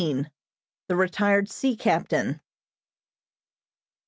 [0.87, 2.41] THE RETIRED SEA CAPTAIN.